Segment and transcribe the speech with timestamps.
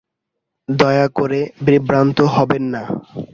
[0.69, 2.83] দয়া করে বিভ্রান্ত হবেন না।